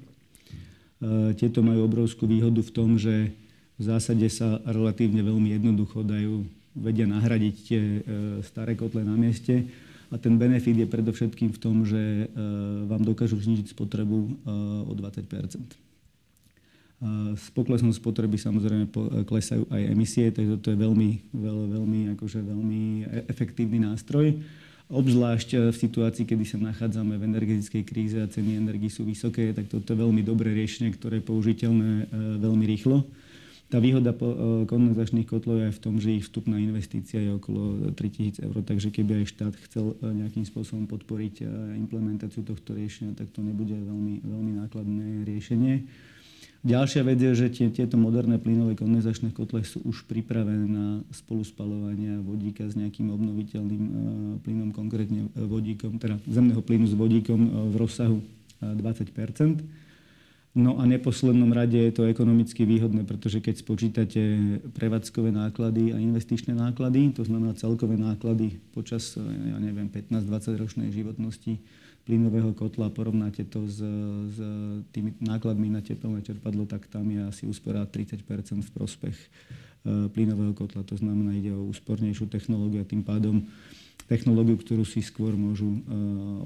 Tieto 1.37 1.61
majú 1.65 1.85
obrovskú 1.85 2.29
výhodu 2.29 2.61
v 2.61 2.73
tom, 2.73 2.97
že 2.97 3.33
v 3.77 3.83
zásade 3.85 4.25
sa 4.29 4.57
relatívne 4.65 5.21
veľmi 5.21 5.53
jednoducho 5.57 6.01
dajú, 6.05 6.45
vedia 6.77 7.05
nahradiť 7.09 7.55
tie 7.65 7.81
staré 8.45 8.77
kotle 8.77 9.01
na 9.01 9.17
mieste 9.17 9.65
a 10.13 10.21
ten 10.21 10.37
benefit 10.37 10.77
je 10.77 10.85
predovšetkým 10.89 11.49
v 11.53 11.61
tom, 11.61 11.81
že 11.85 12.29
vám 12.85 13.01
dokážu 13.01 13.41
znižiť 13.41 13.73
spotrebu 13.73 14.17
o 14.85 14.93
20 14.93 15.86
s 17.37 17.53
poklesom 17.53 17.93
spotreby 17.93 18.41
samozrejme 18.41 18.89
klesajú 19.29 19.69
aj 19.69 19.81
emisie, 19.93 20.33
takže 20.33 20.57
to 20.65 20.73
je 20.73 20.77
veľmi, 20.81 21.29
veľ, 21.29 21.59
veľmi, 21.77 21.99
akože 22.17 22.41
veľmi 22.41 22.81
e, 23.05 23.29
efektívny 23.29 23.77
nástroj. 23.85 24.33
Obzvlášť 24.89 25.49
e, 25.53 25.57
v 25.69 25.77
situácii, 25.77 26.25
kedy 26.25 26.41
sa 26.41 26.57
nachádzame 26.57 27.21
v 27.21 27.29
energetickej 27.29 27.83
kríze 27.85 28.17
a 28.17 28.25
ceny 28.25 28.57
energii 28.57 28.89
sú 28.89 29.05
vysoké, 29.05 29.53
tak 29.53 29.69
toto 29.69 29.93
je 29.93 30.01
veľmi 30.01 30.25
dobré 30.25 30.57
riešenie, 30.57 30.89
ktoré 30.97 31.21
je 31.21 31.29
použiteľné 31.29 31.89
e, 32.01 32.05
veľmi 32.41 32.65
rýchlo. 32.65 33.05
Tá 33.67 33.83
výhoda 33.83 34.15
kondenzačných 34.63 35.27
kotlov 35.27 35.59
je 35.59 35.67
aj 35.67 35.75
v 35.75 35.83
tom, 35.83 35.99
že 35.99 36.15
ich 36.15 36.23
vstupná 36.23 36.55
investícia 36.55 37.19
je 37.19 37.35
okolo 37.35 37.91
3000 37.99 38.47
eur, 38.47 38.63
takže 38.63 38.95
keby 38.95 39.19
aj 39.19 39.25
štát 39.27 39.53
chcel 39.67 39.91
nejakým 39.99 40.47
spôsobom 40.47 40.87
podporiť 40.87 41.43
implementáciu 41.75 42.47
tohto 42.47 42.71
riešenia, 42.71 43.11
tak 43.11 43.27
to 43.35 43.43
nebude 43.43 43.75
veľmi, 43.75 44.23
veľmi 44.23 44.51
nákladné 44.63 45.27
riešenie. 45.27 45.83
Ďalšia 46.67 47.01
vec 47.07 47.15
je, 47.23 47.31
že 47.31 47.47
tie, 47.47 47.67
tieto 47.71 47.95
moderné 47.95 48.35
plynové 48.35 48.75
kondenzačné 48.75 49.31
kotle 49.31 49.63
sú 49.63 49.79
už 49.87 50.03
pripravené 50.03 50.67
na 50.67 50.85
spoluspalovanie 51.15 52.19
vodíka 52.19 52.67
s 52.67 52.75
nejakým 52.75 53.07
obnoviteľným 53.07 53.83
uh, 53.87 53.93
plynom, 54.43 54.75
konkrétne 54.75 55.31
e, 55.31 55.47
vodíkom, 55.47 55.95
teda 55.95 56.19
zemného 56.27 56.59
plynu 56.59 56.91
s 56.91 56.95
vodíkom 56.99 57.39
uh, 57.39 57.49
v 57.71 57.75
rozsahu 57.79 58.19
uh, 58.19 58.75
20% 58.83 59.63
No 60.57 60.81
a 60.81 60.89
neposlednom 60.89 61.53
rade 61.53 61.77
je 61.77 61.93
to 61.93 62.09
ekonomicky 62.09 62.65
výhodné, 62.65 63.05
pretože 63.05 63.45
keď 63.45 63.61
spočítate 63.61 64.21
prevádzkové 64.73 65.29
náklady 65.29 65.93
a 65.93 66.01
investičné 66.01 66.57
náklady, 66.57 67.13
to 67.13 67.21
znamená 67.21 67.53
celkové 67.53 67.93
náklady 67.93 68.57
počas, 68.73 69.21
ja 69.21 69.57
neviem, 69.61 69.85
15-20 69.85 70.57
ročnej 70.57 70.89
životnosti, 70.89 71.61
plynového 72.07 72.55
kotla 72.55 72.87
porovnáte 72.87 73.43
to 73.43 73.67
s, 73.67 73.83
s 74.31 74.39
tými 74.95 75.19
nákladmi 75.19 75.67
na 75.67 75.83
tepelné 75.83 76.23
čerpadlo, 76.23 76.63
tak 76.63 76.87
tam 76.87 77.03
je 77.11 77.19
asi 77.27 77.43
úspora 77.43 77.83
30 77.83 78.23
v 78.23 78.69
prospech 78.71 79.17
e, 79.19 79.27
plynového 80.07 80.55
kotla. 80.55 80.87
To 80.87 80.95
znamená, 80.95 81.35
ide 81.35 81.51
o 81.51 81.67
úspornejšiu 81.67 82.31
technológiu 82.31 82.79
a 82.79 82.87
tým 82.87 83.03
pádom 83.03 83.43
technológiu, 84.07 84.55
ktorú 84.55 84.87
si 84.87 85.03
skôr 85.03 85.35
môžu 85.35 85.67
e, 85.67 85.79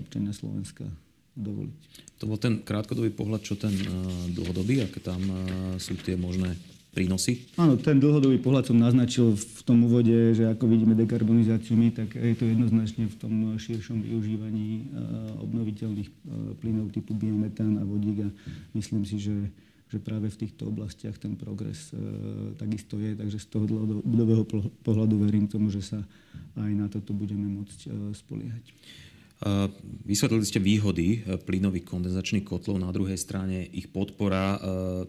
občania 0.01 0.33
Slovenska 0.33 0.89
dovoliť. 1.37 1.77
To 2.17 2.25
bol 2.25 2.41
ten 2.41 2.65
krátkodobý 2.65 3.13
pohľad, 3.13 3.45
čo 3.45 3.53
ten 3.53 3.77
e, 3.77 3.85
dlhodobý, 4.33 4.81
aké 4.81 4.97
tam 4.97 5.21
sú 5.77 5.93
tie 6.01 6.17
možné 6.17 6.57
prínosy? 6.91 7.47
Áno, 7.55 7.79
ten 7.79 7.97
dlhodobý 7.97 8.37
pohľad 8.43 8.67
som 8.67 8.77
naznačil 8.77 9.33
v 9.33 9.61
tom 9.63 9.87
úvode, 9.87 10.35
že 10.35 10.47
ako 10.51 10.67
vidíme 10.67 10.93
dekarbonizáciu 10.93 11.79
my, 11.79 11.95
tak 11.95 12.19
je 12.19 12.35
to 12.35 12.45
jednoznačne 12.45 13.07
v 13.07 13.15
tom 13.15 13.33
širšom 13.55 14.03
využívaní 14.03 14.69
eh, 14.69 14.83
obnoviteľných 15.39 16.09
eh, 16.11 16.15
plynov 16.59 16.91
typu 16.91 17.15
biometán 17.15 17.79
a 17.79 17.83
vodík 17.87 18.27
a 18.27 18.29
myslím 18.75 19.07
si, 19.07 19.17
že 19.17 19.35
že 19.91 19.99
práve 19.99 20.31
v 20.31 20.47
týchto 20.47 20.71
oblastiach 20.71 21.19
ten 21.19 21.35
progres 21.35 21.91
e, 21.91 21.99
takisto 22.55 22.95
je. 22.95 23.11
Takže 23.11 23.43
z 23.43 23.47
toho 23.51 23.67
dlhodobého 23.67 24.47
pohľadu 24.87 25.19
verím 25.19 25.51
tomu, 25.51 25.67
že 25.67 25.83
sa 25.83 25.99
aj 26.55 26.71
na 26.71 26.87
toto 26.87 27.11
budeme 27.11 27.43
môcť 27.59 27.91
spoliehať. 28.15 28.71
Vysvetlili 30.05 30.45
ste 30.45 30.61
výhody 30.61 31.25
plynových 31.49 31.89
kondenzačných 31.89 32.45
kotlov, 32.45 32.77
na 32.77 32.93
druhej 32.93 33.17
strane 33.17 33.65
ich 33.73 33.89
podpora 33.89 34.61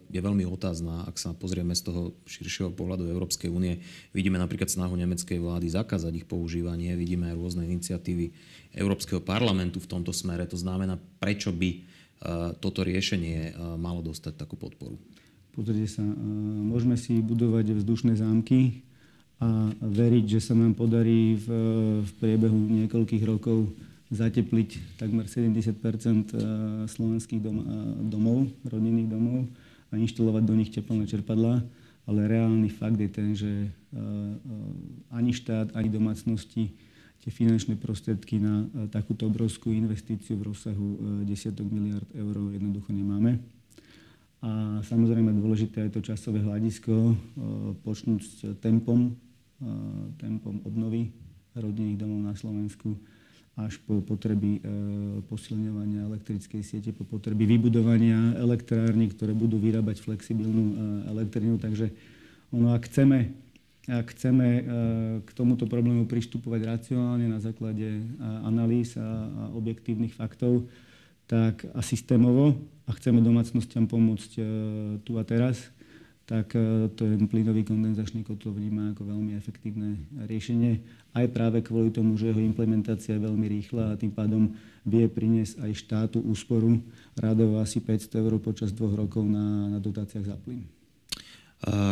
je 0.09 0.17
veľmi 0.17 0.49
otázna. 0.49 1.05
Ak 1.05 1.21
sa 1.21 1.37
pozrieme 1.37 1.77
z 1.77 1.93
toho 1.93 2.17
širšieho 2.25 2.73
pohľadu 2.73 3.12
Európskej 3.12 3.53
únie, 3.53 3.85
vidíme 4.17 4.41
napríklad 4.41 4.73
snahu 4.73 4.97
nemeckej 4.97 5.37
vlády 5.37 5.69
zakázať 5.69 6.25
ich 6.25 6.25
používanie, 6.25 6.97
vidíme 6.97 7.29
aj 7.29 7.37
rôzne 7.37 7.69
iniciatívy 7.69 8.33
Európskeho 8.73 9.21
parlamentu 9.21 9.85
v 9.85 9.91
tomto 9.93 10.17
smere. 10.17 10.49
To 10.49 10.57
znamená, 10.57 10.97
prečo 11.21 11.53
by 11.53 11.85
toto 12.57 12.89
riešenie 12.89 13.53
malo 13.77 14.01
dostať 14.01 14.33
takú 14.41 14.57
podporu? 14.57 14.97
Pozrite 15.53 16.01
sa, 16.01 16.01
môžeme 16.73 16.97
si 16.97 17.21
budovať 17.21 17.85
vzdušné 17.85 18.17
zámky 18.17 18.81
a 19.45 19.77
veriť, 19.77 20.25
že 20.25 20.41
sa 20.41 20.57
nám 20.57 20.73
podarí 20.73 21.37
v, 21.37 21.47
v 22.01 22.11
priebehu 22.17 22.57
niekoľkých 22.81 23.25
rokov 23.29 23.69
zatepliť 24.12 25.00
takmer 25.00 25.25
70% 25.25 26.37
slovenských 26.85 27.40
dom, 27.40 27.59
domov, 28.12 28.52
rodinných 28.69 29.09
domov 29.09 29.49
a 29.88 29.97
inštalovať 29.97 30.42
do 30.45 30.54
nich 30.54 30.69
teplné 30.69 31.09
čerpadlá. 31.09 31.64
Ale 32.02 32.26
reálny 32.26 32.66
fakt 32.69 32.99
je 32.99 33.09
ten, 33.09 33.31
že 33.33 33.71
ani 35.09 35.31
štát, 35.33 35.73
ani 35.73 35.88
domácnosti 35.88 36.75
tie 37.23 37.31
finančné 37.31 37.78
prostriedky 37.78 38.42
na 38.42 38.66
takúto 38.90 39.31
obrovskú 39.31 39.71
investíciu 39.71 40.35
v 40.42 40.50
rozsahu 40.50 41.23
desiatok 41.23 41.71
miliard 41.71 42.11
eur 42.11 42.50
jednoducho 42.50 42.90
nemáme. 42.90 43.38
A 44.42 44.83
samozrejme 44.83 45.31
dôležité 45.31 45.87
je 45.87 45.95
to 45.95 46.02
časové 46.02 46.42
hľadisko, 46.42 47.14
počnúť 47.87 48.21
s 48.21 48.50
tempom, 48.59 49.14
tempom 50.19 50.59
obnovy 50.66 51.14
rodinných 51.54 52.02
domov 52.02 52.26
na 52.26 52.35
Slovensku 52.35 52.99
až 53.53 53.77
po 53.85 54.01
potreby 54.01 54.65
posilňovania 55.29 56.09
elektrickej 56.09 56.65
siete, 56.65 56.89
po 56.89 57.05
potreby 57.05 57.45
vybudovania 57.45 58.33
elektrární, 58.41 59.13
ktoré 59.13 59.37
budú 59.37 59.61
vyrábať 59.61 60.01
flexibilnú 60.01 60.73
elektrinu. 61.05 61.61
Takže 61.61 61.93
ono, 62.49 62.73
ak 62.73 62.89
chceme 62.89 63.29
ak 63.91 64.15
chceme 64.15 64.47
e, 64.47 64.63
k 65.27 65.31
tomuto 65.35 65.67
problému 65.67 66.07
pristupovať 66.07 66.61
racionálne 66.63 67.27
na 67.27 67.43
základe 67.43 67.99
e, 67.99 68.03
analýz 68.47 68.95
a 68.95 69.27
objektívnych 69.59 70.15
faktov, 70.15 70.71
tak 71.27 71.67
a 71.75 71.83
systémovo 71.83 72.63
a 72.87 72.95
chceme 72.95 73.19
domácnostiam 73.19 73.91
pomôcť 73.91 74.31
e, 74.39 74.43
tu 75.03 75.19
a 75.19 75.27
teraz, 75.27 75.75
tak 76.33 76.57
ten 76.97 77.29
plynový 77.29 77.61
kondenzačný 77.61 78.25
kotol 78.25 78.57
vníma 78.57 78.97
ako 78.97 79.05
veľmi 79.05 79.37
efektívne 79.37 80.01
riešenie. 80.25 80.81
Aj 81.12 81.29
práve 81.29 81.61
kvôli 81.61 81.93
tomu, 81.93 82.17
že 82.17 82.33
jeho 82.33 82.41
implementácia 82.41 83.21
je 83.21 83.27
veľmi 83.29 83.45
rýchla 83.53 83.93
a 83.93 83.99
tým 84.01 84.17
pádom 84.17 84.49
vie 84.89 85.05
priniesť 85.12 85.61
aj 85.61 85.73
štátu 85.77 86.25
úsporu 86.25 86.81
radovo 87.21 87.61
asi 87.61 87.85
500 87.85 88.17
eur 88.17 88.41
počas 88.41 88.73
dvoch 88.73 88.97
rokov 88.97 89.29
na, 89.29 89.77
na 89.77 89.79
dotáciách 89.79 90.25
za 90.25 90.41
plyn. 90.41 90.65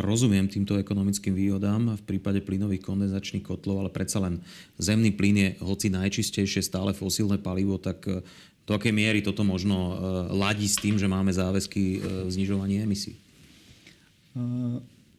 Rozumiem 0.02 0.50
týmto 0.50 0.74
ekonomickým 0.80 1.30
výhodám 1.30 1.94
v 1.94 2.02
prípade 2.02 2.42
plynových 2.42 2.82
kondenzačných 2.82 3.46
kotlov, 3.46 3.86
ale 3.86 3.90
predsa 3.94 4.18
len 4.18 4.42
zemný 4.82 5.14
plyn 5.14 5.36
je 5.36 5.48
hoci 5.62 5.94
najčistejšie 5.94 6.58
stále 6.58 6.90
fosílne 6.90 7.38
palivo, 7.38 7.78
tak 7.78 8.02
e, 8.10 8.18
do 8.66 8.72
akej 8.74 8.90
miery 8.90 9.22
toto 9.22 9.46
možno 9.46 9.76
e, 9.78 9.92
ladí 10.34 10.66
s 10.66 10.74
tým, 10.74 10.98
že 10.98 11.06
máme 11.06 11.30
záväzky 11.30 12.02
v 12.02 12.26
e, 12.26 12.34
znižovaní 12.34 12.82
emisí? 12.82 13.14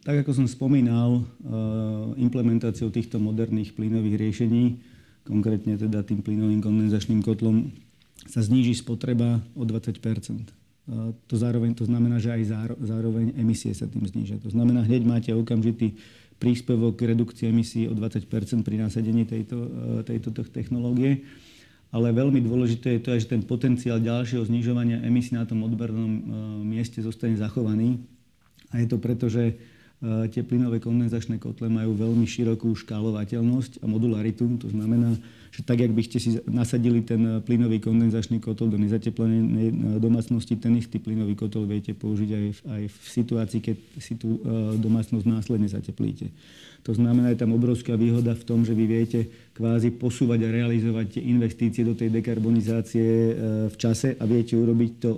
Tak 0.01 0.15
ako 0.25 0.31
som 0.33 0.47
spomínal, 0.49 1.21
implementáciou 2.17 2.89
týchto 2.89 3.21
moderných 3.21 3.77
plynových 3.77 4.17
riešení, 4.17 4.81
konkrétne 5.21 5.77
teda 5.77 6.01
tým 6.01 6.25
plynovým 6.25 6.63
kondenzačným 6.63 7.21
kotlom, 7.21 7.69
sa 8.25 8.41
zníži 8.41 8.77
spotreba 8.77 9.41
o 9.53 9.65
20 9.65 10.01
to, 11.29 11.35
zároveň, 11.37 11.77
to 11.77 11.85
znamená, 11.85 12.17
že 12.17 12.33
aj 12.33 12.75
zároveň 12.81 13.37
emisie 13.37 13.71
sa 13.71 13.85
tým 13.85 14.01
znižia. 14.01 14.41
To 14.41 14.49
znamená, 14.49 14.81
hneď 14.83 15.05
máte 15.05 15.29
okamžitý 15.31 15.95
príspevok 16.41 16.97
k 16.97 17.13
redukcii 17.13 17.47
emisí 17.53 17.85
o 17.85 17.93
20 17.93 18.25
pri 18.65 18.75
nasadení 18.81 19.29
tejto, 19.29 19.69
tejto 20.03 20.33
technológie. 20.49 21.21
Ale 21.93 22.09
veľmi 22.09 22.41
dôležité 22.41 22.97
je 22.97 23.01
to, 23.03 23.09
že 23.13 23.29
ten 23.29 23.45
potenciál 23.45 24.01
ďalšieho 24.01 24.41
znižovania 24.49 25.05
emisí 25.05 25.37
na 25.37 25.45
tom 25.45 25.61
odbernom 25.61 26.11
mieste 26.65 26.97
zostane 26.99 27.37
zachovaný. 27.37 28.01
A 28.71 28.79
je 28.79 28.87
to 28.87 28.97
preto, 28.97 29.27
že 29.27 29.43
e, 29.51 29.53
tie 30.31 30.41
plynové 30.41 30.79
kondenzačné 30.79 31.37
kotle 31.37 31.67
majú 31.67 31.95
veľmi 31.95 32.23
širokú 32.23 32.71
škálovateľnosť 32.73 33.83
a 33.83 33.85
modularitu. 33.85 34.47
To 34.63 34.67
znamená, 34.71 35.15
že 35.51 35.67
tak, 35.67 35.83
ak 35.83 35.91
by 35.91 36.03
ste 36.07 36.17
si 36.17 36.29
nasadili 36.47 37.03
ten 37.03 37.43
plynový 37.43 37.83
kondenzačný 37.83 38.39
kotol 38.39 38.71
do 38.71 38.79
nezateplenej 38.79 39.67
eh, 39.67 39.73
domácnosti, 39.99 40.55
ten 40.55 40.79
istý 40.79 41.03
plynový 41.03 41.35
kotol 41.35 41.67
viete 41.67 41.91
použiť 41.91 42.29
aj 42.31 42.45
v, 42.55 42.59
aj 42.71 42.83
v 42.87 42.97
situácii, 43.11 43.59
keď 43.59 43.75
si 43.99 44.15
tú 44.15 44.39
eh, 44.39 44.79
domácnosť 44.79 45.27
následne 45.27 45.67
zateplíte. 45.67 46.31
To 46.87 46.97
znamená, 46.97 47.29
je 47.29 47.37
tam 47.43 47.53
obrovská 47.53 47.93
výhoda 47.93 48.33
v 48.33 48.47
tom, 48.47 48.65
že 48.65 48.73
vy 48.73 48.89
viete 48.89 49.29
kvázi 49.51 49.91
posúvať 49.93 50.47
a 50.47 50.53
realizovať 50.53 51.19
tie 51.19 51.23
investície 51.27 51.83
do 51.83 51.93
tej 51.93 52.09
dekarbonizácie 52.09 53.35
v 53.67 53.75
čase 53.75 54.15
a 54.15 54.23
viete 54.23 54.55
urobiť 54.55 54.91
to 55.03 55.11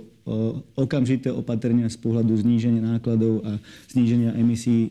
okamžité 0.74 1.30
opatrenia 1.30 1.86
z 1.86 2.00
pohľadu 2.00 2.34
zníženia 2.42 2.82
nákladov 2.82 3.44
a 3.46 3.62
zníženia 3.92 4.34
emisí 4.34 4.90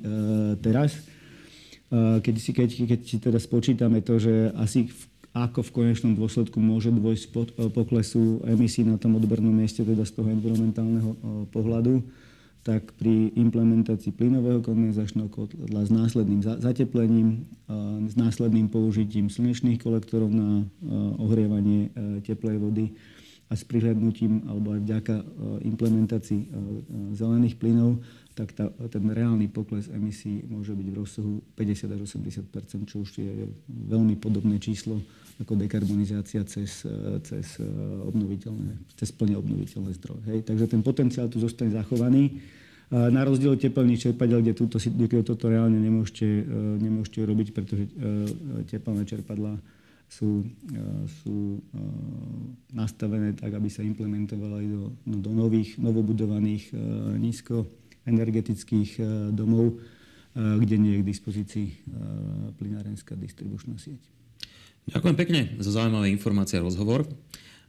teraz. 0.63 0.95
Keď 1.93 2.36
si, 2.39 2.51
keď, 2.56 2.69
keď 2.88 2.99
si 3.03 3.15
teda 3.19 3.38
spočítame 3.38 4.01
to, 4.01 4.17
že 4.17 4.53
asi 4.58 4.89
v 4.89 5.01
ako 5.34 5.65
v 5.65 5.73
konečnom 5.73 6.13
dôsledku 6.13 6.62
môže 6.62 6.93
dôjsť 6.93 7.25
pod 7.34 7.49
e, 7.58 7.65
poklesu 7.73 8.45
emisí 8.45 8.86
na 8.86 9.01
tom 9.01 9.17
odbernom 9.17 9.49
mieste, 9.49 9.82
teda 9.82 10.06
z 10.06 10.13
toho 10.13 10.29
environmentálneho 10.29 11.10
e, 11.10 11.17
pohľadu, 11.49 12.06
tak 12.63 12.95
pri 12.95 13.36
implementácii 13.36 14.15
plynového 14.15 14.63
kondenzačného 14.63 15.28
kotla 15.28 15.84
s 15.84 15.91
následným 15.91 16.39
zateplením, 16.41 17.43
e, 17.67 18.08
s 18.08 18.15
následným 18.15 18.71
použitím 18.71 19.28
slnečných 19.28 19.84
kolektorov 19.84 20.32
na 20.32 20.63
ohrievanie 21.19 21.91
teplej 22.23 22.58
vody 22.58 22.86
a 23.52 23.60
s 23.60 23.67
prihľadnutím 23.67 24.47
alebo 24.47 24.73
aj 24.73 24.82
vďaka 24.82 25.15
implementácii 25.67 26.41
zelených 27.13 27.60
plynov 27.60 27.99
tak 28.34 28.54
tá, 28.58 28.69
ten 28.89 29.06
reálny 29.06 29.48
pokles 29.50 29.88
emisí 29.93 30.41
môže 30.50 30.74
byť 30.74 30.88
v 30.89 30.96
rozsahu 30.98 31.34
50 31.56 31.93
až 31.93 32.02
80% 32.10 32.89
čo 32.89 33.06
už 33.06 33.10
je 33.22 33.48
veľmi 33.69 34.17
podobné 34.17 34.58
číslo 34.58 34.98
ako 35.41 35.58
dekarbonizácia 35.58 36.46
cez, 36.46 36.86
cez 37.26 37.58
obnoviteľné, 38.06 38.93
cez 38.93 39.10
plne 39.10 39.34
obnoviteľné 39.41 39.91
zdroje. 39.98 40.24
Hej. 40.30 40.39
Takže 40.46 40.65
ten 40.69 40.86
potenciál 40.86 41.26
tu 41.26 41.41
zostane 41.41 41.74
zachovaný. 41.74 42.38
Na 42.93 43.26
rozdiel 43.26 43.58
od 43.58 43.62
tepelných 43.62 43.98
čerpadel, 43.98 44.46
kde, 44.46 44.54
túto, 44.54 44.78
kde 44.78 45.26
toto 45.26 45.50
reálne 45.50 45.82
nemôžete, 45.82 46.46
nemôžete 46.78 47.26
robiť, 47.26 47.48
pretože 47.50 47.89
tepelné 48.69 49.10
čerpadlá 49.10 49.58
sú, 50.06 50.46
sú 51.26 51.58
nastavené 52.69 53.34
tak, 53.34 53.58
aby 53.58 53.65
sa 53.74 53.82
implementovali 53.82 54.69
do, 54.69 54.93
no, 55.10 55.15
do 55.17 55.34
nových, 55.34 55.82
novobudovaných 55.82 56.69
nízko 57.17 57.65
energetických 58.06 58.92
e, 59.00 59.04
domov, 59.32 59.74
e, 59.74 59.76
kde 60.36 60.76
nie 60.80 60.92
je 60.98 61.02
k 61.02 61.10
dispozícii 61.10 61.68
e, 61.68 61.76
plynárenská 62.60 63.16
distribučná 63.16 63.80
sieť. 63.80 64.02
Ďakujem 64.84 65.16
pekne 65.16 65.42
za 65.63 65.80
zaujímavé 65.80 66.12
informácie 66.12 66.60
a 66.60 66.66
rozhovor. 66.66 67.08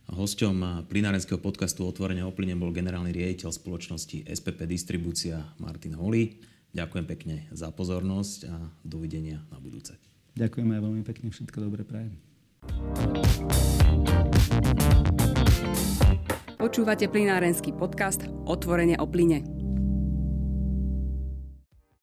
Hosťom 0.04 0.84
plinárenského 0.90 1.40
podcastu 1.40 1.86
Otvorenia 1.88 2.28
o 2.28 2.34
plyne 2.34 2.58
bol 2.60 2.74
generálny 2.74 3.14
riaditeľ 3.14 3.54
spoločnosti 3.54 4.28
SPP 4.28 4.68
Distribúcia 4.68 5.40
Martin 5.56 5.96
Holý. 5.96 6.42
Ďakujem 6.74 7.06
pekne 7.06 7.36
za 7.54 7.70
pozornosť 7.70 8.38
a 8.50 8.56
dovidenia 8.82 9.40
na 9.48 9.62
budúce. 9.62 9.96
Ďakujem 10.34 10.68
aj 10.74 10.80
veľmi 10.82 11.02
pekne, 11.06 11.30
všetko 11.30 11.56
dobré 11.62 11.86
prajem. 11.86 12.18
Počúvate 16.58 17.06
plinárenský 17.06 17.72
podcast 17.76 18.26
Otvorenie 18.48 18.98
o 18.98 19.06
plyne. 19.06 19.63